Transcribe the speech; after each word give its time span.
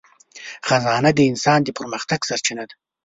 خزانه 0.67 1.11
د 1.15 1.19
انسان 1.31 1.59
د 1.63 1.69
پرمختګ 1.79 2.19
سرچینه 2.29 2.63
ده. 2.69 2.75